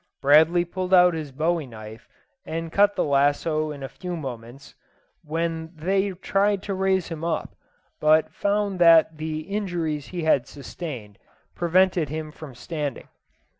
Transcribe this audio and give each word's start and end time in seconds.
Bradley 0.19 0.65
pulled 0.65 0.95
out 0.95 1.13
his 1.13 1.31
bowie 1.31 1.67
knife 1.67 2.09
and 2.43 2.71
cut 2.71 2.95
the 2.95 3.03
lasso 3.03 3.69
in 3.69 3.83
a 3.83 3.87
few 3.87 4.17
moments, 4.17 4.73
when 5.23 5.71
they 5.75 6.09
tried 6.09 6.63
to 6.63 6.73
raise 6.73 7.09
him 7.09 7.23
up, 7.23 7.53
but 7.99 8.33
found 8.33 8.79
that 8.79 9.19
the 9.19 9.41
injuries 9.41 10.07
he 10.07 10.23
had 10.23 10.47
sustained 10.47 11.19
prevented 11.53 12.09
him 12.09 12.31
from 12.31 12.55
standing. 12.55 13.09